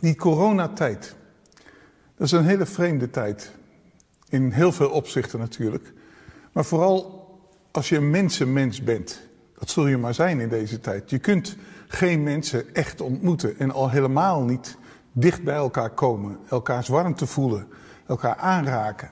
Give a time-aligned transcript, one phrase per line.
[0.00, 1.16] Die coronatijd,
[2.16, 3.52] dat is een hele vreemde tijd.
[4.28, 5.92] In heel veel opzichten natuurlijk.
[6.52, 7.26] Maar vooral
[7.70, 9.20] als je een mensenmens bent.
[9.58, 11.10] Dat zul je maar zijn in deze tijd.
[11.10, 11.56] Je kunt
[11.88, 14.76] geen mensen echt ontmoeten en al helemaal niet
[15.12, 17.68] dicht bij elkaar komen, elkaars warmte voelen,
[18.06, 19.10] elkaar aanraken.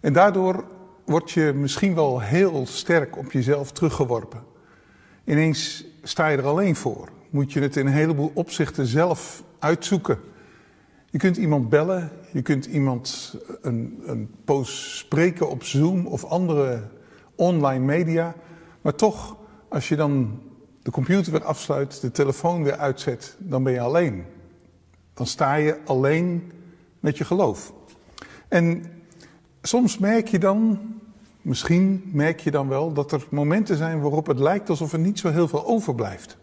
[0.00, 0.64] En daardoor
[1.04, 4.42] word je misschien wel heel sterk op jezelf teruggeworpen.
[5.24, 7.08] Ineens sta je er alleen voor.
[7.30, 10.18] Moet je het in een heleboel opzichten zelf uitzoeken.
[11.10, 16.82] Je kunt iemand bellen, je kunt iemand een, een post spreken op Zoom of andere
[17.34, 18.34] online media.
[18.80, 19.36] Maar toch,
[19.68, 20.40] als je dan
[20.82, 24.24] de computer weer afsluit, de telefoon weer uitzet, dan ben je alleen.
[25.14, 26.52] Dan sta je alleen
[27.00, 27.72] met je geloof.
[28.48, 28.84] En
[29.62, 30.80] soms merk je dan,
[31.42, 35.18] misschien merk je dan wel, dat er momenten zijn waarop het lijkt alsof er niet
[35.18, 36.36] zo heel veel overblijft.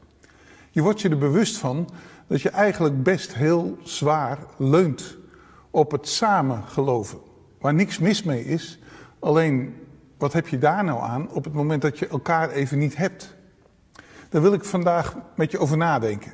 [0.74, 1.90] Je wordt je er bewust van
[2.28, 5.18] dat je eigenlijk best heel zwaar leunt
[5.70, 7.20] op het samen geloven.
[7.60, 8.80] Waar niks mis mee is,
[9.20, 9.76] alleen
[10.18, 13.36] wat heb je daar nou aan op het moment dat je elkaar even niet hebt?
[14.30, 16.34] Daar wil ik vandaag met je over nadenken.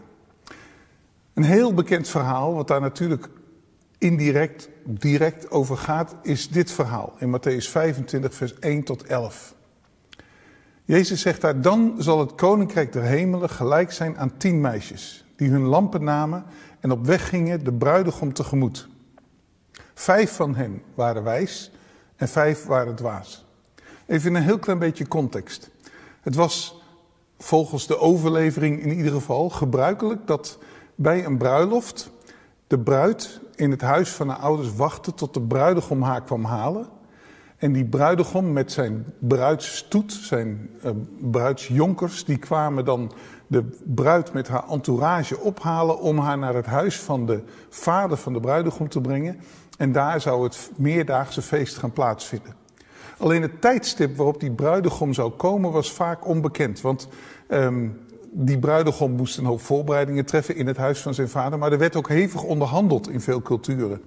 [1.33, 3.29] Een heel bekend verhaal, wat daar natuurlijk
[3.97, 9.55] indirect, direct over gaat, is dit verhaal in Matthäus 25, vers 1 tot 11.
[10.87, 15.49] Jezus zegt daar, dan zal het koninkrijk der hemelen gelijk zijn aan tien meisjes, die
[15.49, 16.45] hun lampen namen
[16.79, 18.87] en op weg gingen de bruidegom tegemoet.
[19.93, 21.71] Vijf van hen waren wijs
[22.15, 23.45] en vijf waren dwaas.
[24.05, 25.69] Even een heel klein beetje context.
[26.21, 26.81] Het was
[27.37, 30.57] volgens de overlevering in ieder geval gebruikelijk dat
[30.95, 32.11] bij een bruiloft
[32.67, 36.87] de bruid in het huis van haar ouders wachtte tot de bruidegom haar kwam halen.
[37.57, 40.91] En die bruidegom met zijn bruidsstoet, zijn uh,
[41.31, 43.11] bruidsjonkers, die kwamen dan
[43.47, 48.33] de bruid met haar entourage ophalen om haar naar het huis van de vader van
[48.33, 49.39] de bruidegom te brengen.
[49.77, 52.55] En daar zou het meerdaagse feest gaan plaatsvinden.
[53.17, 56.81] Alleen het tijdstip waarop die bruidegom zou komen was vaak onbekend.
[56.81, 57.07] Want
[57.49, 57.99] um,
[58.31, 61.59] die bruidegom moest een hoop voorbereidingen treffen in het huis van zijn vader.
[61.59, 64.01] Maar er werd ook hevig onderhandeld in veel culturen.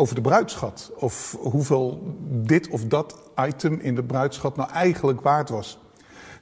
[0.00, 0.90] Over de bruidschat.
[0.96, 5.78] Of hoeveel dit of dat item in de bruidschat nou eigenlijk waard was.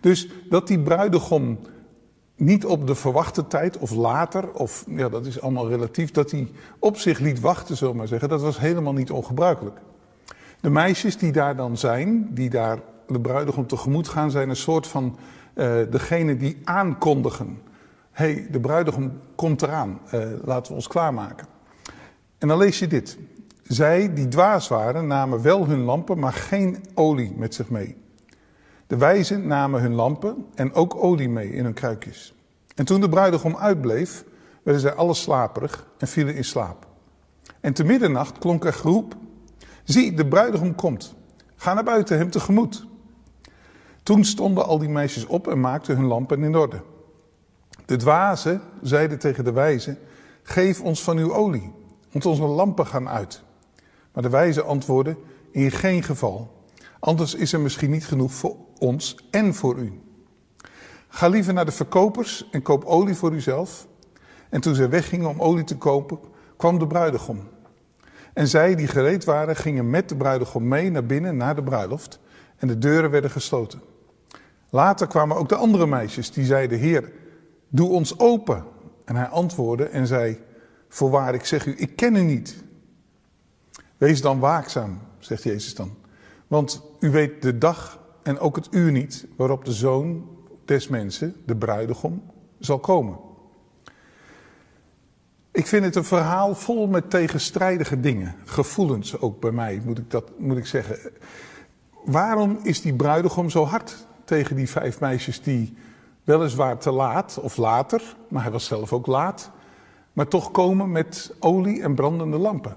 [0.00, 1.58] Dus dat die bruidegom
[2.36, 6.48] niet op de verwachte tijd of later, of ja, dat is allemaal relatief, dat hij
[6.78, 9.80] op zich liet wachten, zullen we maar zeggen, dat was helemaal niet ongebruikelijk.
[10.60, 14.86] De meisjes die daar dan zijn, die daar de bruidegom tegemoet gaan, zijn een soort
[14.86, 15.18] van
[15.54, 17.58] uh, degene die aankondigen.
[18.10, 21.46] Hey, de bruidegom komt eraan, uh, laten we ons klaarmaken.
[22.38, 23.18] En dan lees je dit.
[23.68, 27.96] Zij die dwaas waren, namen wel hun lampen, maar geen olie met zich mee.
[28.86, 32.34] De wijzen namen hun lampen en ook olie mee in hun kruikjes.
[32.74, 34.24] En toen de bruidegom uitbleef,
[34.62, 36.86] werden zij alle slaperig en vielen in slaap.
[37.60, 39.16] En te middernacht klonk er geroep
[39.88, 41.14] Zie, de bruidegom komt.
[41.56, 42.86] Ga naar buiten hem tegemoet.
[44.02, 46.82] Toen stonden al die meisjes op en maakten hun lampen in orde.
[47.86, 49.98] De dwazen zeiden tegen de wijzen:
[50.42, 51.72] Geef ons van uw olie,
[52.12, 53.42] want onze lampen gaan uit.
[54.18, 55.16] Maar de wijzen antwoordden:
[55.50, 56.64] In geen geval.
[56.98, 60.00] Anders is er misschien niet genoeg voor ons en voor u.
[61.08, 63.86] Ga liever naar de verkopers en koop olie voor uzelf.
[64.48, 66.18] En toen zij weggingen om olie te kopen,
[66.56, 67.40] kwam de bruidegom.
[68.32, 72.20] En zij die gereed waren, gingen met de bruidegom mee naar binnen, naar de bruiloft.
[72.56, 73.82] En de deuren werden gesloten.
[74.68, 77.12] Later kwamen ook de andere meisjes, die zeiden, Heer,
[77.68, 78.64] doe ons open.
[79.04, 80.38] En hij antwoordde en zei,
[80.88, 82.66] voorwaar ik zeg u, ik ken u niet.
[83.98, 85.94] Wees dan waakzaam, zegt Jezus dan.
[86.46, 90.28] Want u weet de dag en ook het uur niet waarop de zoon
[90.64, 92.22] des mensen, de bruidegom,
[92.58, 93.18] zal komen.
[95.50, 98.34] Ik vind het een verhaal vol met tegenstrijdige dingen.
[98.44, 100.98] Gevoelens ook bij mij, moet ik, dat, moet ik zeggen.
[102.04, 105.76] Waarom is die bruidegom zo hard tegen die vijf meisjes die
[106.24, 109.50] weliswaar te laat of later, maar hij was zelf ook laat,
[110.12, 112.76] maar toch komen met olie en brandende lampen?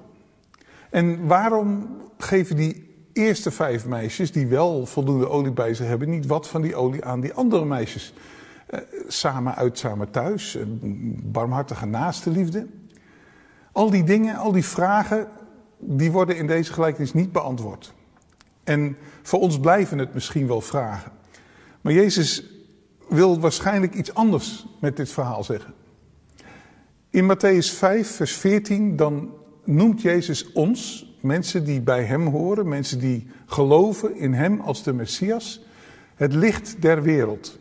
[0.91, 6.25] En waarom geven die eerste vijf meisjes, die wel voldoende olie bij zich hebben, niet
[6.25, 8.13] wat van die olie aan die andere meisjes?
[8.65, 10.57] Eh, samen uit, samen thuis,
[11.23, 12.67] barmhartige naaste liefde.
[13.71, 15.27] Al die dingen, al die vragen,
[15.79, 17.93] die worden in deze gelijkenis niet beantwoord.
[18.63, 21.11] En voor ons blijven het misschien wel vragen.
[21.81, 22.43] Maar Jezus
[23.09, 25.73] wil waarschijnlijk iets anders met dit verhaal zeggen.
[27.09, 29.29] In Matthäus 5, vers 14, dan
[29.63, 34.93] noemt Jezus ons, mensen die bij Hem horen, mensen die geloven in Hem als de
[34.93, 35.61] Messias,
[36.15, 37.59] het licht der wereld.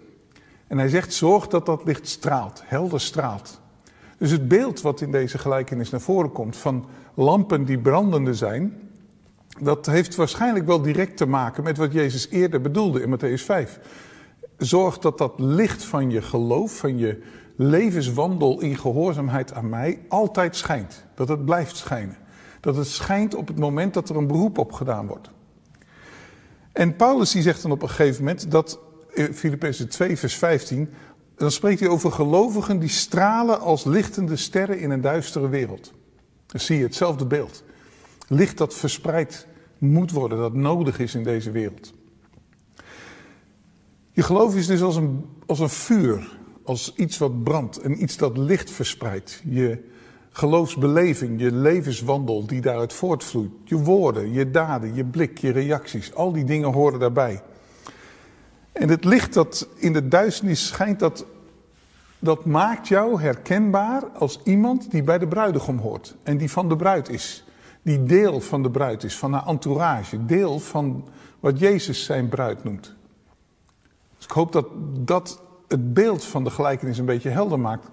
[0.66, 3.60] En hij zegt, zorg dat dat licht straalt, helder straalt.
[4.18, 8.78] Dus het beeld wat in deze gelijkenis naar voren komt van lampen die brandende zijn,
[9.60, 13.80] dat heeft waarschijnlijk wel direct te maken met wat Jezus eerder bedoelde in Matthäus 5.
[14.58, 17.22] Zorg dat dat licht van je geloof, van je
[17.62, 21.04] levenswandel in gehoorzaamheid aan mij, altijd schijnt.
[21.14, 22.16] Dat het blijft schijnen.
[22.60, 25.30] Dat het schijnt op het moment dat er een beroep op gedaan wordt.
[26.72, 28.78] En Paulus die zegt dan op een gegeven moment dat,
[29.10, 30.90] in Filippenzen 2 vers 15,
[31.36, 35.92] dan spreekt hij over gelovigen die stralen als lichtende sterren in een duistere wereld.
[36.46, 37.64] Dan zie je hetzelfde beeld.
[38.28, 39.46] Licht dat verspreid
[39.78, 41.92] moet worden, dat nodig is in deze wereld.
[44.12, 46.38] Je geloof is dus als een, als een vuur,
[46.70, 49.42] als iets wat brandt en iets dat licht verspreidt.
[49.44, 49.88] Je
[50.30, 53.50] geloofsbeleving, je levenswandel die daaruit voortvloeit.
[53.64, 57.42] Je woorden, je daden, je blik, je reacties, al die dingen horen daarbij.
[58.72, 61.26] En het licht dat in de duisternis schijnt, dat,
[62.18, 66.76] dat maakt jou herkenbaar als iemand die bij de bruidegom hoort en die van de
[66.76, 67.44] bruid is
[67.82, 71.08] die deel van de bruid is, van haar entourage, deel van
[71.40, 72.94] wat Jezus zijn bruid noemt.
[74.16, 74.66] Dus ik hoop dat
[74.98, 75.40] dat
[75.70, 77.88] het beeld van de gelijkenis een beetje helder maakt.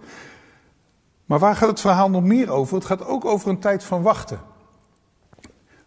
[1.25, 2.75] Maar waar gaat het verhaal nog meer over?
[2.75, 4.39] Het gaat ook over een tijd van wachten.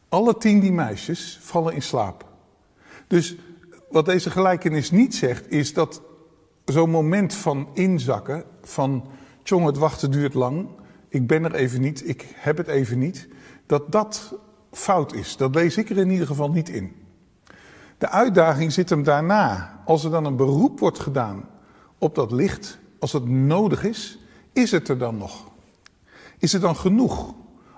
[0.08, 2.24] Alle tien die meisjes vallen in slaap.
[3.06, 3.36] Dus
[3.90, 6.02] wat deze gelijkenis niet zegt, is dat
[6.64, 9.08] zo'n moment van inzakken, van
[9.42, 10.68] tjong, het wachten duurt lang,
[11.08, 13.28] ik ben er even niet, ik heb het even niet,
[13.66, 14.34] dat dat
[14.72, 15.36] fout is.
[15.36, 16.96] Dat lees ik er in ieder geval niet in.
[17.98, 19.80] De uitdaging zit hem daarna.
[19.84, 21.48] Als er dan een beroep wordt gedaan
[22.00, 24.18] op dat licht, als het nodig is,
[24.52, 25.50] is het er dan nog?
[26.38, 27.34] Is er dan genoeg?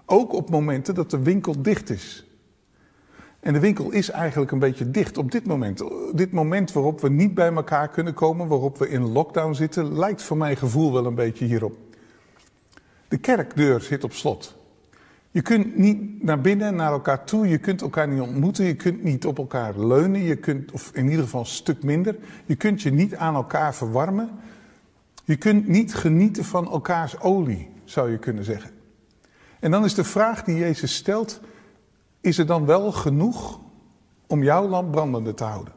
[0.07, 2.27] Ook op momenten dat de winkel dicht is.
[3.41, 5.83] En de winkel is eigenlijk een beetje dicht op dit moment.
[6.13, 10.23] Dit moment waarop we niet bij elkaar kunnen komen, waarop we in lockdown zitten, lijkt
[10.23, 11.77] voor mijn gevoel wel een beetje hierop.
[13.09, 14.57] De kerkdeur zit op slot.
[15.33, 17.49] Je kunt niet naar binnen, naar elkaar toe.
[17.49, 18.65] Je kunt elkaar niet ontmoeten.
[18.65, 20.21] Je kunt niet op elkaar leunen.
[20.21, 22.17] Je kunt, of in ieder geval een stuk minder.
[22.47, 24.31] Je kunt je niet aan elkaar verwarmen.
[25.25, 28.71] Je kunt niet genieten van elkaars olie, zou je kunnen zeggen.
[29.61, 31.41] En dan is de vraag die Jezus stelt:
[32.21, 33.61] is er dan wel genoeg
[34.27, 35.73] om jouw lamp brandende te houden?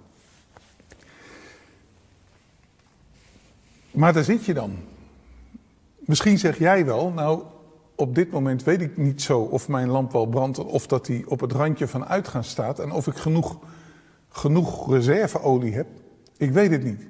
[3.92, 4.78] Maar daar zit je dan.
[6.00, 7.44] Misschien zeg jij wel, nou,
[7.95, 11.30] op dit moment weet ik niet zo of mijn lamp wel brandt of dat die
[11.30, 13.57] op het randje van uitgaan staat en of ik genoeg,
[14.30, 15.88] genoeg reserveolie heb.
[16.38, 17.07] Ik weet het niet.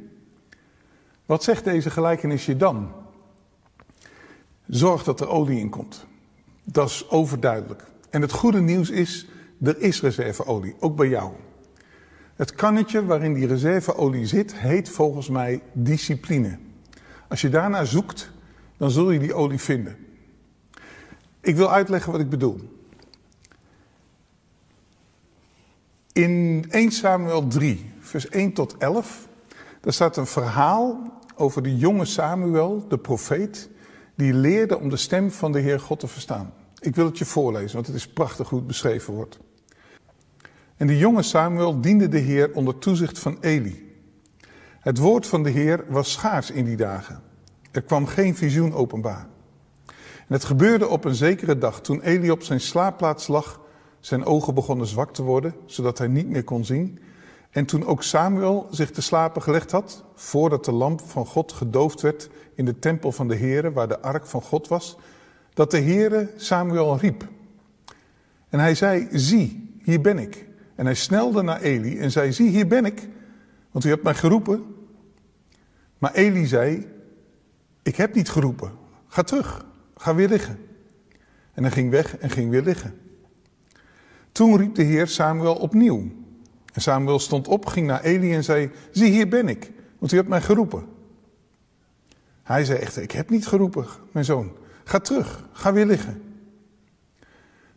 [1.26, 2.92] Wat zegt deze gelijkenis je dan?
[4.68, 6.06] Zorg dat er olie in komt.
[6.64, 7.84] Dat is overduidelijk.
[8.10, 9.28] En het goede nieuws is,
[9.62, 11.32] er is reserveolie, ook bij jou.
[12.36, 16.58] Het kannetje waarin die reserveolie zit, heet volgens mij discipline.
[17.28, 18.32] Als je daarnaar zoekt,
[18.78, 20.05] dan zul je die olie vinden.
[21.46, 22.60] Ik wil uitleggen wat ik bedoel.
[26.12, 29.28] In 1 Samuel 3, vers 1 tot 11,
[29.82, 33.70] daar staat een verhaal over de jonge Samuel, de profeet,
[34.16, 36.54] die leerde om de stem van de Heer God te verstaan.
[36.80, 39.40] Ik wil het je voorlezen, want het is prachtig hoe het beschreven wordt.
[40.78, 43.98] En de jonge Samuel diende de Heer onder toezicht van Eli.
[44.80, 47.22] Het woord van de Heer was schaars in die dagen.
[47.72, 49.34] Er kwam geen visioen openbaar.
[50.28, 53.62] En het gebeurde op een zekere dag toen Eli op zijn slaapplaats lag.
[54.00, 57.00] Zijn ogen begonnen zwak te worden, zodat hij niet meer kon zien.
[57.50, 62.02] En toen ook Samuel zich te slapen gelegd had, voordat de lamp van God gedoofd
[62.02, 64.98] werd in de tempel van de Heere, waar de ark van God was,
[65.54, 67.28] dat de Heere Samuel riep.
[68.50, 70.48] En hij zei, zie, hier ben ik.
[70.76, 73.10] En hij snelde naar Eli en zei, zie, hier ben ik,
[73.72, 74.76] want u hebt mij geroepen.
[75.98, 76.88] Maar Eli zei,
[77.84, 78.72] ik heb niet geroepen,
[79.08, 79.66] ga terug.
[79.96, 80.60] Ga weer liggen.
[81.54, 83.00] En hij ging weg en ging weer liggen.
[84.32, 86.12] Toen riep de Heer Samuel opnieuw.
[86.74, 90.16] En Samuel stond op, ging naar Eli en zei: Zie, hier ben ik, want u
[90.16, 90.86] hebt mij geroepen.
[92.44, 94.52] Hij zei echter: Ik heb niet geroepen, mijn zoon.
[94.84, 96.22] Ga terug, ga weer liggen.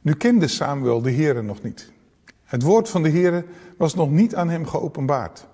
[0.00, 1.92] Nu kende Samuel de Heer nog niet.
[2.44, 3.44] Het woord van de Heer
[3.76, 5.46] was nog niet aan hem geopenbaard.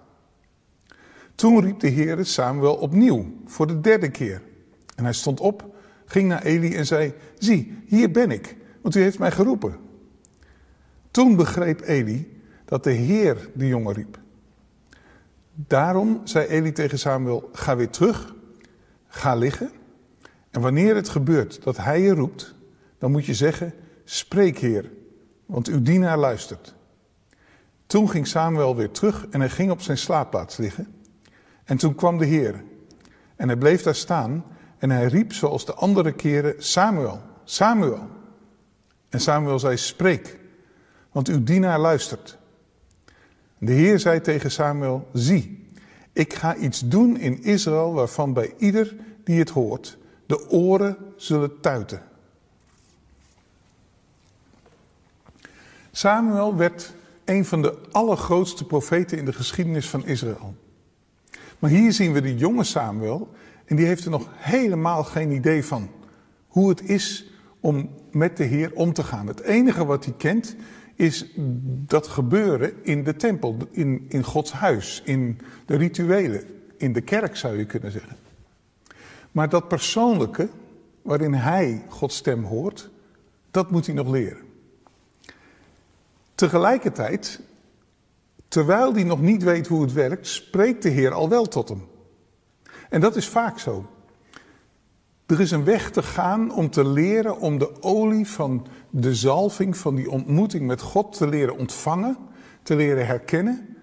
[1.34, 4.42] Toen riep de Heer Samuel opnieuw, voor de derde keer.
[4.96, 5.73] En hij stond op
[6.06, 9.76] ging naar Eli en zei: Zie, hier ben ik, want u heeft mij geroepen.
[11.10, 14.18] Toen begreep Eli dat de Heer de jongen riep.
[15.54, 18.34] Daarom zei Eli tegen Samuel: Ga weer terug,
[19.06, 19.70] ga liggen.
[20.50, 22.54] En wanneer het gebeurt dat hij je roept,
[22.98, 23.72] dan moet je zeggen:
[24.04, 24.90] Spreek, Heer,
[25.46, 26.74] want uw dienaar luistert.
[27.86, 30.94] Toen ging Samuel weer terug en hij ging op zijn slaapplaats liggen.
[31.64, 32.62] En toen kwam de Heer.
[33.36, 34.44] En hij bleef daar staan
[34.84, 38.08] En hij riep zoals de andere keren Samuel, Samuel.
[39.08, 40.38] En Samuel zei, spreek,
[41.12, 42.38] want uw dienaar luistert.
[43.58, 45.68] De Heer zei tegen Samuel, zie,
[46.12, 51.60] ik ga iets doen in Israël waarvan bij ieder die het hoort de oren zullen
[51.60, 52.02] tuiten.
[55.92, 60.54] Samuel werd een van de allergrootste profeten in de geschiedenis van Israël.
[61.58, 63.32] Maar hier zien we de jonge Samuel
[63.64, 65.90] en die heeft er nog helemaal geen idee van
[66.46, 67.30] hoe het is
[67.60, 69.26] om met de Heer om te gaan.
[69.26, 70.56] Het enige wat hij kent
[70.94, 71.26] is
[71.66, 76.44] dat gebeuren in de tempel, in, in Gods huis, in de rituelen,
[76.76, 78.16] in de kerk zou je kunnen zeggen.
[79.32, 80.48] Maar dat persoonlijke,
[81.02, 82.90] waarin hij Gods stem hoort,
[83.50, 84.42] dat moet hij nog leren.
[86.34, 87.40] Tegelijkertijd,
[88.48, 91.82] terwijl hij nog niet weet hoe het werkt, spreekt de Heer al wel tot hem.
[92.94, 93.86] En dat is vaak zo.
[95.26, 99.76] Er is een weg te gaan om te leren om de olie van de zalving,
[99.76, 102.16] van die ontmoeting met God te leren ontvangen,
[102.62, 103.76] te leren herkennen.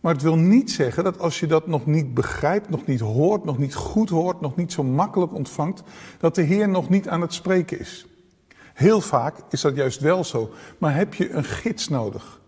[0.00, 3.44] Maar het wil niet zeggen dat als je dat nog niet begrijpt, nog niet hoort,
[3.44, 5.82] nog niet goed hoort, nog niet zo makkelijk ontvangt,
[6.18, 8.06] dat de Heer nog niet aan het spreken is.
[8.74, 12.40] Heel vaak is dat juist wel zo, maar heb je een gids nodig.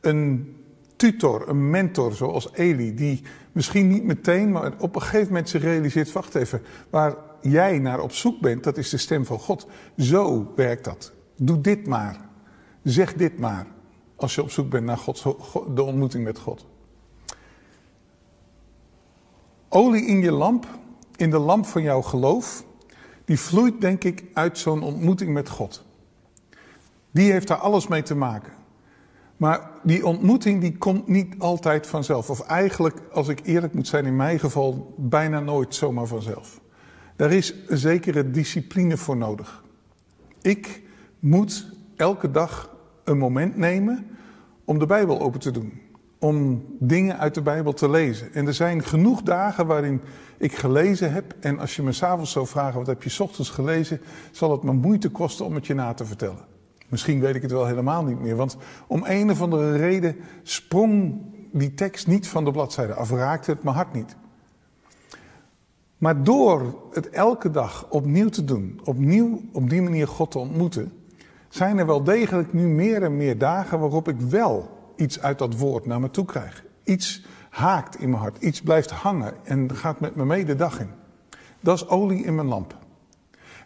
[0.00, 0.56] Een
[0.98, 5.62] tutor, een mentor zoals Eli, die misschien niet meteen, maar op een gegeven moment zich
[5.62, 9.66] realiseert, wacht even, waar jij naar op zoek bent, dat is de stem van God.
[9.96, 11.12] Zo werkt dat.
[11.36, 12.20] Doe dit maar.
[12.82, 13.66] Zeg dit maar.
[14.16, 15.22] Als je op zoek bent naar God,
[15.74, 16.66] de ontmoeting met God.
[19.68, 20.66] Olie in je lamp,
[21.16, 22.64] in de lamp van jouw geloof,
[23.24, 25.84] die vloeit denk ik uit zo'n ontmoeting met God.
[27.10, 28.52] Die heeft daar alles mee te maken.
[29.38, 32.30] Maar die ontmoeting die komt niet altijd vanzelf.
[32.30, 36.60] Of eigenlijk, als ik eerlijk moet zijn, in mijn geval bijna nooit zomaar vanzelf.
[37.16, 39.64] Daar is een zekere discipline voor nodig.
[40.42, 40.82] Ik
[41.18, 44.06] moet elke dag een moment nemen
[44.64, 45.80] om de Bijbel open te doen.
[46.18, 48.32] Om dingen uit de Bijbel te lezen.
[48.32, 50.00] En er zijn genoeg dagen waarin
[50.38, 51.34] ik gelezen heb.
[51.40, 54.00] En als je me s'avonds zou vragen, wat heb je s ochtends gelezen?
[54.30, 56.56] Zal het me moeite kosten om het je na te vertellen.
[56.88, 58.36] Misschien weet ik het wel helemaal niet meer.
[58.36, 61.20] Want om een of andere reden sprong
[61.52, 63.10] die tekst niet van de bladzijde af.
[63.10, 64.16] Raakte het mijn hart niet.
[65.98, 70.92] Maar door het elke dag opnieuw te doen, opnieuw op die manier God te ontmoeten,
[71.48, 75.56] zijn er wel degelijk nu meer en meer dagen waarop ik wel iets uit dat
[75.56, 76.64] woord naar me toe krijg.
[76.84, 80.80] Iets haakt in mijn hart, iets blijft hangen en gaat met me mee de dag
[80.80, 80.90] in.
[81.60, 82.76] Dat is olie in mijn lamp.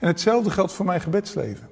[0.01, 1.69] En hetzelfde geldt voor mijn gebedsleven.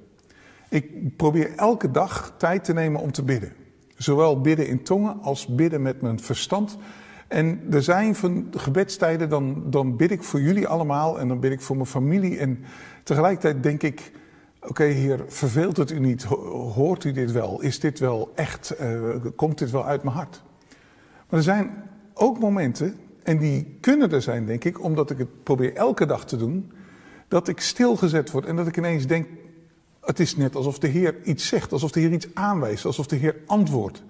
[0.71, 3.53] Ik probeer elke dag tijd te nemen om te bidden.
[3.95, 6.77] Zowel bidden in tongen als bidden met mijn verstand.
[7.27, 11.51] En er zijn van gebedstijden, dan, dan bid ik voor jullie allemaal en dan bid
[11.51, 12.37] ik voor mijn familie.
[12.37, 12.59] En
[13.03, 14.11] tegelijkertijd denk ik,
[14.61, 16.23] oké heer, verveelt het u niet?
[16.23, 17.61] Hoort u dit wel?
[17.61, 20.43] Is dit wel echt, uh, komt dit wel uit mijn hart?
[21.29, 25.43] Maar er zijn ook momenten, en die kunnen er zijn denk ik, omdat ik het
[25.43, 26.71] probeer elke dag te doen,
[27.27, 29.27] dat ik stilgezet word en dat ik ineens denk,
[30.01, 33.15] het is net alsof de Heer iets zegt, alsof de Heer iets aanwijst, alsof de
[33.15, 34.03] Heer antwoordt.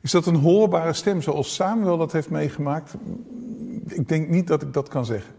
[0.00, 2.94] Is dat een hoorbare stem zoals Samuel dat heeft meegemaakt?
[3.86, 5.34] Ik denk niet dat ik dat kan zeggen.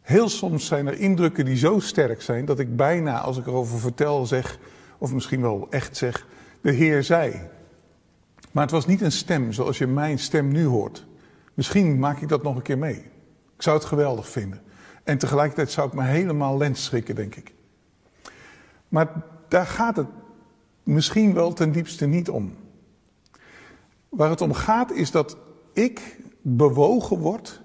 [0.00, 3.78] Heel soms zijn er indrukken die zo sterk zijn dat ik bijna, als ik erover
[3.78, 4.58] vertel, zeg,
[4.98, 6.26] of misschien wel echt zeg,
[6.60, 7.40] de Heer zei.
[8.52, 11.06] Maar het was niet een stem zoals je mijn stem nu hoort.
[11.54, 12.96] Misschien maak ik dat nog een keer mee.
[13.56, 14.62] Ik zou het geweldig vinden.
[15.04, 17.52] En tegelijkertijd zou ik me helemaal lens schrikken, denk ik.
[18.88, 19.12] Maar
[19.48, 20.06] daar gaat het
[20.82, 22.54] misschien wel ten diepste niet om.
[24.08, 25.36] Waar het om gaat is dat
[25.72, 27.62] ik bewogen word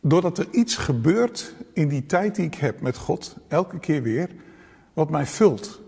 [0.00, 4.30] doordat er iets gebeurt in die tijd die ik heb met God, elke keer weer,
[4.92, 5.80] wat mij vult.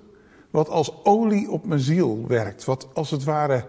[0.51, 2.65] Wat als olie op mijn ziel werkt.
[2.65, 3.65] Wat als het ware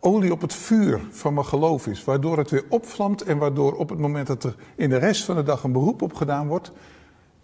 [0.00, 2.04] olie op het vuur van mijn geloof is.
[2.04, 5.36] Waardoor het weer opvlamt en waardoor op het moment dat er in de rest van
[5.36, 6.72] de dag een beroep op gedaan wordt,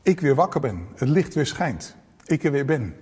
[0.03, 0.87] ik weer wakker ben.
[0.95, 1.97] Het licht weer schijnt
[2.31, 2.95] ik er weer ben.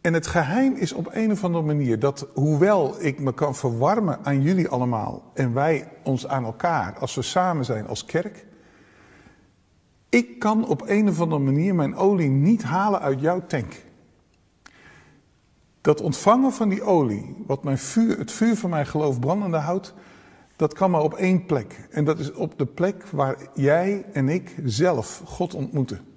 [0.00, 4.18] En het geheim is op een of andere manier dat hoewel ik me kan verwarmen
[4.22, 8.46] aan jullie allemaal en wij ons aan elkaar als we samen zijn als kerk,
[10.08, 13.72] ik kan op een of andere manier mijn olie niet halen uit jouw tank.
[15.80, 19.94] Dat ontvangen van die olie, wat mijn vuur, het vuur van mijn geloof brandende houdt,
[20.56, 21.88] dat kan maar op één plek.
[21.90, 26.07] En dat is op de plek waar jij en ik zelf God ontmoeten.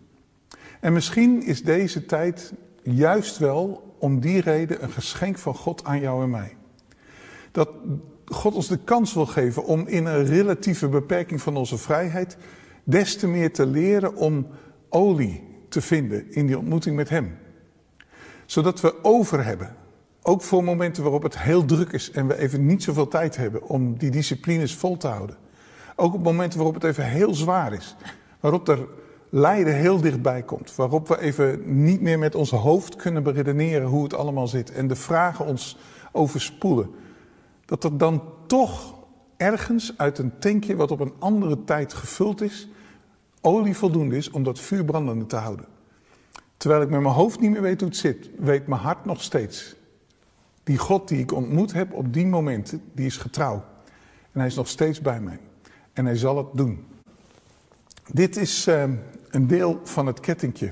[0.81, 5.99] En misschien is deze tijd juist wel om die reden een geschenk van God aan
[5.99, 6.55] jou en mij.
[7.51, 7.69] Dat
[8.25, 12.37] God ons de kans wil geven om in een relatieve beperking van onze vrijheid
[12.83, 14.47] des te meer te leren om
[14.89, 17.37] olie te vinden in die ontmoeting met Hem.
[18.45, 19.75] Zodat we over hebben.
[20.21, 23.63] Ook voor momenten waarop het heel druk is en we even niet zoveel tijd hebben
[23.63, 25.37] om die disciplines vol te houden.
[25.95, 27.95] Ook op momenten waarop het even heel zwaar is.
[28.39, 28.87] Waarop er
[29.31, 30.75] lijden heel dichtbij komt.
[30.75, 34.71] Waarop we even niet meer met ons hoofd kunnen beredeneren hoe het allemaal zit.
[34.71, 35.77] En de vragen ons
[36.11, 36.89] overspoelen.
[37.65, 38.93] Dat er dan toch
[39.37, 42.67] ergens uit een tankje wat op een andere tijd gevuld is,
[43.41, 45.65] olie voldoende is om dat vuur brandende te houden.
[46.57, 49.21] Terwijl ik met mijn hoofd niet meer weet hoe het zit, weet mijn hart nog
[49.21, 49.75] steeds.
[50.63, 53.63] Die God die ik ontmoet heb op die momenten, die is getrouw.
[54.31, 55.39] En hij is nog steeds bij mij.
[55.93, 56.85] En hij zal het doen.
[58.13, 58.83] Dit is uh,
[59.31, 60.71] een deel van het kettingje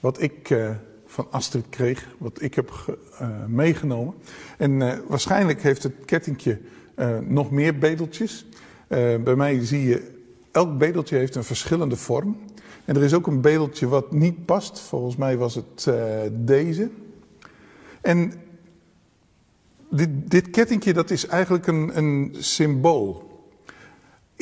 [0.00, 0.70] wat ik uh,
[1.06, 4.14] van Astrid kreeg, wat ik heb uh, meegenomen.
[4.58, 6.60] En waarschijnlijk heeft het kettingje
[7.26, 8.46] nog meer bedeltjes.
[8.88, 10.10] bij mij zie je,
[10.50, 12.36] elk bedeltje heeft een verschillende vorm.
[12.84, 14.80] En er is ook een bedeltje wat niet past.
[14.80, 15.90] Volgens mij was het
[16.32, 16.90] deze.
[18.00, 18.32] En
[19.90, 23.31] dit, dit kettingje dat is eigenlijk een, een symbool.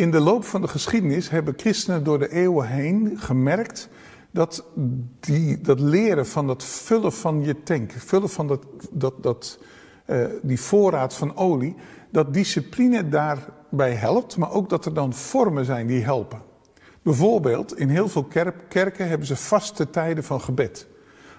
[0.01, 3.89] In de loop van de geschiedenis hebben christenen door de eeuwen heen gemerkt
[4.31, 4.65] dat
[5.21, 9.59] die, dat leren van dat vullen van je tank, vullen van dat, dat, dat,
[10.07, 11.75] uh, die voorraad van olie,
[12.11, 16.43] dat discipline daarbij helpt, maar ook dat er dan vormen zijn die helpen.
[17.03, 18.29] Bijvoorbeeld, in heel veel
[18.69, 20.87] kerken hebben ze vaste tijden van gebed.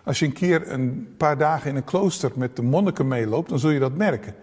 [0.03, 3.59] Als je een keer een paar dagen in een klooster met de monniken meeloopt, dan
[3.59, 4.35] zul je dat merken.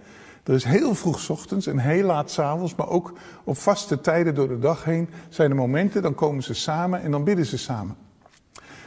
[0.49, 3.13] Er is heel vroeg ochtends en heel laat s avonds, maar ook
[3.45, 7.11] op vaste tijden door de dag heen zijn er momenten, dan komen ze samen en
[7.11, 7.97] dan bidden ze samen.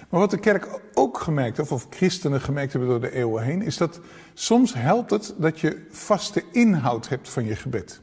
[0.10, 3.62] Maar wat de kerk ook gemerkt heeft, of christenen gemerkt hebben door de eeuwen heen,
[3.62, 4.00] is dat
[4.34, 8.02] soms helpt het dat je vaste inhoud hebt van je gebed.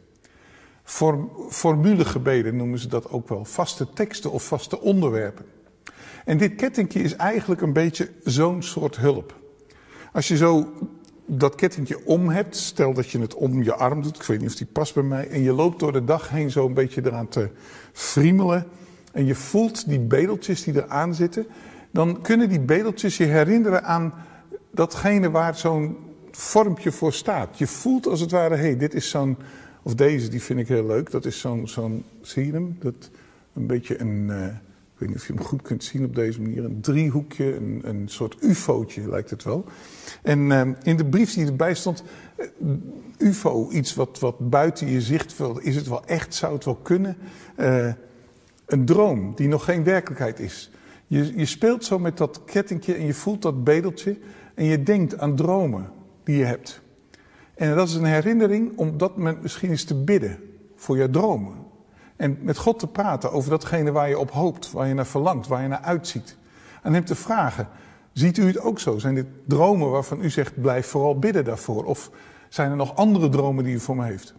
[1.48, 5.44] formulegebeden noemen ze dat ook wel, vaste teksten of vaste onderwerpen.
[6.24, 9.36] En dit kettingje is eigenlijk een beetje zo'n soort hulp.
[10.12, 10.72] Als je zo
[11.30, 14.48] dat kettingje om hebt, stel dat je het om je arm doet, ik weet niet
[14.48, 17.02] of die past bij mij, en je loopt door de dag heen zo een beetje
[17.04, 17.48] eraan te
[17.92, 18.66] friemelen,
[19.12, 21.46] en je voelt die bedeltjes die eraan zitten,
[21.90, 24.14] dan kunnen die bedeltjes je herinneren aan
[24.70, 25.96] datgene waar zo'n
[26.30, 27.58] vormpje voor staat.
[27.58, 29.36] Je voelt als het ware, hé, hey, dit is zo'n,
[29.82, 32.76] of deze, die vind ik heel leuk, dat is zo'n, zo'n zie je hem?
[32.80, 33.10] Dat,
[33.54, 34.46] een beetje een, uh,
[34.98, 36.64] ik weet niet of je hem goed kunt zien op deze manier.
[36.64, 39.64] Een driehoekje, een, een soort ufootje lijkt het wel.
[40.22, 42.02] En uh, in de brief die erbij stond,
[42.36, 42.46] uh,
[43.18, 47.16] ufo, iets wat, wat buiten je zicht, is het wel echt, zou het wel kunnen?
[47.56, 47.92] Uh,
[48.66, 50.70] een droom die nog geen werkelijkheid is.
[51.06, 54.18] Je, je speelt zo met dat kettingje en je voelt dat bedeltje
[54.54, 55.90] en je denkt aan dromen
[56.24, 56.80] die je hebt.
[57.54, 60.38] En dat is een herinnering om dat misschien eens te bidden
[60.76, 61.67] voor je dromen.
[62.18, 65.46] En met God te praten over datgene waar je op hoopt, waar je naar verlangt,
[65.46, 66.36] waar je naar uitziet.
[66.82, 67.68] En hem te vragen,
[68.12, 68.98] ziet u het ook zo?
[68.98, 71.84] Zijn dit dromen waarvan u zegt, blijf vooral bidden daarvoor?
[71.84, 72.10] Of
[72.48, 74.34] zijn er nog andere dromen die u voor me heeft?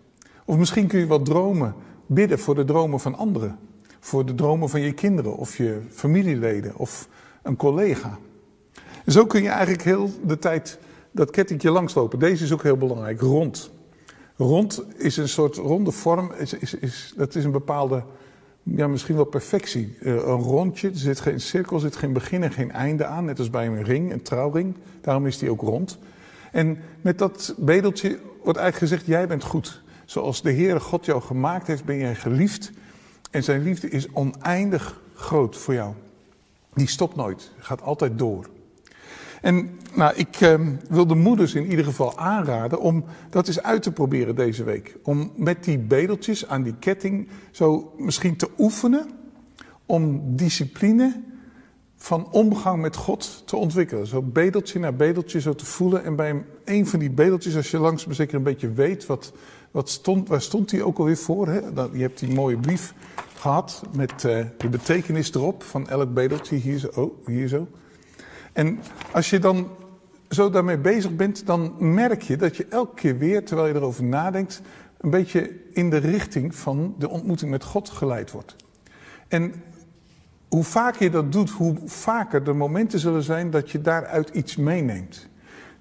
[0.46, 3.60] Of misschien kun je wat dromen bidden voor de dromen van anderen.
[4.00, 7.08] Voor de dromen van je kinderen of je familieleden of
[7.42, 8.18] een collega.
[9.06, 10.80] En zo kun je eigenlijk heel de tijd
[11.12, 12.20] dat kettingje langslopen.
[12.20, 13.72] Deze is ook heel belangrijk, rond.
[14.40, 18.04] Rond is een soort ronde vorm, is, is, is, dat is een bepaalde,
[18.64, 19.98] ja, misschien wel perfectie.
[20.02, 23.40] Uh, een rondje, er zit geen cirkel, zit geen begin en geen einde aan, net
[23.40, 24.76] als bij een ring, een trouwring.
[25.02, 25.98] Daarom is die ook rond.
[26.52, 29.82] En met dat bedeltje wordt eigenlijk gezegd, jij bent goed.
[30.06, 32.72] Zoals de Heere God jou gemaakt heeft, ben jij geliefd.
[33.32, 35.94] En zijn liefde is oneindig groot voor jou.
[36.74, 38.50] Die stopt nooit, gaat altijd door.
[39.42, 43.84] En nou, ik eh, wil de moeders in ieder geval aanraden om dat eens uit
[43.84, 44.98] te proberen deze week.
[45.04, 49.10] Om met die bedeltjes aan die ketting zo misschien te oefenen
[49.86, 51.22] om discipline
[51.96, 54.08] van omgang met God te ontwikkelen.
[54.08, 56.04] Zo bedeltje na bedeltje zo te voelen.
[56.04, 59.34] En bij een van die bedeltjes, als je langzaam zeker een beetje weet, wat,
[59.72, 61.48] wat stond, waar stond die ook alweer voor?
[61.48, 61.60] Hè?
[61.94, 62.94] Je hebt die mooie brief
[63.36, 66.56] gehad met uh, de betekenis erop van elk bedeltje.
[66.56, 67.68] Hier zo, oh, hier zo.
[68.60, 68.80] En
[69.12, 69.68] als je dan
[70.30, 74.04] zo daarmee bezig bent, dan merk je dat je elke keer weer, terwijl je erover
[74.04, 74.62] nadenkt,
[74.98, 78.56] een beetje in de richting van de ontmoeting met God geleid wordt.
[79.28, 79.54] En
[80.50, 84.56] hoe vaker je dat doet, hoe vaker de momenten zullen zijn dat je daaruit iets
[84.56, 85.28] meeneemt.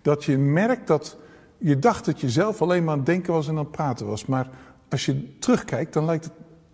[0.03, 1.17] Dat je merkt dat
[1.57, 4.07] je dacht dat je zelf alleen maar aan het denken was en aan het praten
[4.07, 4.27] was.
[4.27, 4.51] Maar
[4.88, 6.33] als je terugkijkt, dan lijkt het,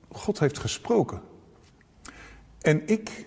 [0.09, 1.21] God heeft gesproken.
[2.61, 3.27] En ik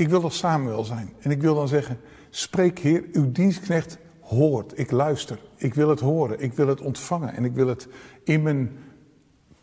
[0.00, 1.12] ik wil als Samuel zijn.
[1.20, 1.98] En ik wil dan zeggen,
[2.30, 4.78] spreek Heer, uw dienstknecht hoort.
[4.78, 5.38] Ik luister.
[5.56, 6.40] Ik wil het horen.
[6.40, 7.34] Ik wil het ontvangen.
[7.34, 7.88] En ik wil het
[8.24, 8.76] in mijn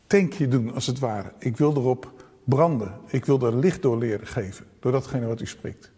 [0.07, 1.31] tankje doen, als het ware.
[1.39, 2.91] Ik wil erop branden.
[3.07, 5.91] Ik wil er licht door leren geven, door datgene wat u spreekt.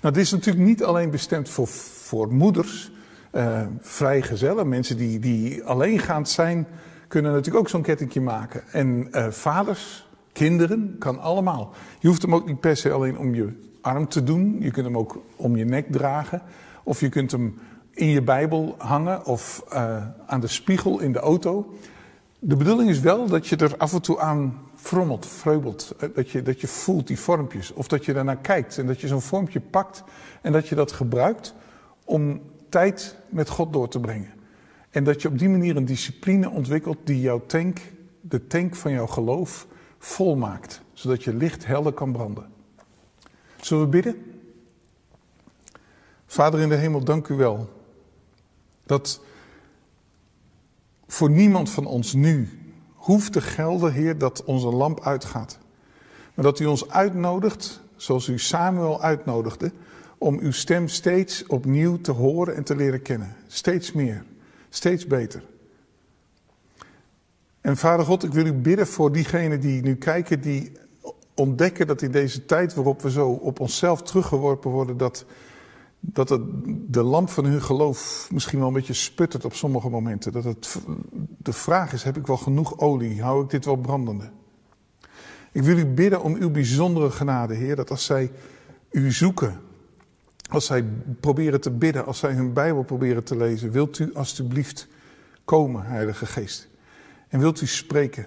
[0.00, 2.92] Nou, dit is natuurlijk niet alleen bestemd voor, voor moeders,
[3.32, 6.66] uh, vrijgezellen, mensen die, die alleengaand zijn,
[7.08, 8.62] kunnen natuurlijk ook zo'n kettingje maken.
[8.72, 11.72] En uh, vaders, kinderen, kan allemaal.
[11.98, 14.56] Je hoeft hem ook niet per se alleen om je arm te doen.
[14.60, 16.42] Je kunt hem ook om je nek dragen.
[16.82, 17.58] Of je kunt hem
[17.90, 21.74] in je Bijbel hangen of uh, aan de spiegel in de auto.
[22.38, 25.94] De bedoeling is wel dat je er af en toe aan frommelt, vreubelt.
[26.14, 27.72] Dat je, dat je voelt die vormpjes.
[27.72, 30.04] Of dat je daarnaar kijkt en dat je zo'n vormpje pakt
[30.40, 31.54] en dat je dat gebruikt
[32.04, 34.30] om tijd met God door te brengen.
[34.90, 37.80] En dat je op die manier een discipline ontwikkelt die jouw tank,
[38.20, 39.66] de tank van jouw geloof,
[40.02, 40.82] volmaakt.
[40.92, 42.46] Zodat je licht helder kan branden.
[43.60, 44.40] Zullen we bidden?
[46.26, 47.70] Vader in de hemel, dank u wel.
[48.86, 49.20] Dat
[51.06, 52.48] voor niemand van ons nu
[52.94, 55.58] hoeft te gelden, Heer, dat onze lamp uitgaat.
[56.34, 59.72] Maar dat u ons uitnodigt, zoals u Samuel uitnodigde,
[60.18, 63.36] om uw stem steeds opnieuw te horen en te leren kennen.
[63.46, 64.24] Steeds meer,
[64.68, 65.42] steeds beter.
[67.62, 70.72] En Vader God, ik wil u bidden voor diegenen die nu kijken, die
[71.34, 75.24] ontdekken dat in deze tijd waarop we zo op onszelf teruggeworpen worden, dat,
[76.00, 76.42] dat het,
[76.86, 80.32] de lamp van hun geloof misschien wel een beetje sputtert op sommige momenten.
[80.32, 80.76] Dat het
[81.38, 83.22] de vraag is, heb ik wel genoeg olie?
[83.22, 84.30] Hou ik dit wel brandende?
[85.52, 88.30] Ik wil u bidden om uw bijzondere genade, Heer, dat als zij
[88.90, 89.60] u zoeken,
[90.50, 90.84] als zij
[91.20, 94.88] proberen te bidden, als zij hun Bijbel proberen te lezen, wilt u alstublieft
[95.44, 96.70] komen, Heilige Geest.
[97.32, 98.26] En wilt u spreken.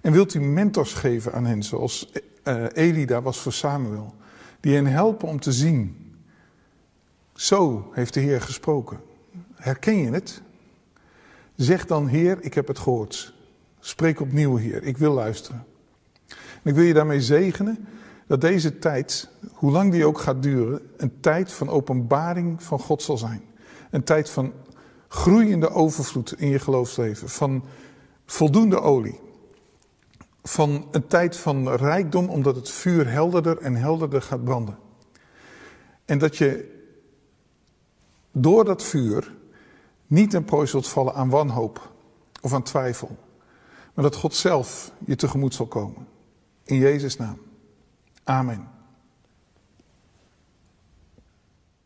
[0.00, 2.12] En wilt u mentors geven aan hen, zoals
[2.44, 4.14] uh, Eli daar was voor Samuel.
[4.60, 6.14] Die hen helpen om te zien.
[7.34, 9.00] Zo heeft de Heer gesproken.
[9.54, 10.42] Herken je het?
[11.56, 13.34] Zeg dan, Heer, ik heb het gehoord.
[13.80, 15.64] Spreek opnieuw, Heer, ik wil luisteren.
[16.28, 17.86] En ik wil je daarmee zegenen
[18.26, 23.02] dat deze tijd, hoe lang die ook gaat duren, een tijd van openbaring van God
[23.02, 23.42] zal zijn.
[23.90, 24.52] Een tijd van
[25.08, 27.64] groeiende overvloed in je geloofsleven, van
[28.30, 29.20] voldoende olie.
[30.42, 34.78] Van een tijd van rijkdom, omdat het vuur helderder en helderder gaat branden.
[36.04, 36.78] En dat je
[38.32, 39.34] door dat vuur
[40.06, 41.92] niet een prooi zult vallen aan wanhoop
[42.40, 43.16] of aan twijfel.
[43.94, 46.06] Maar dat God zelf je tegemoet zal komen.
[46.64, 47.38] In Jezus' naam.
[48.24, 48.68] Amen.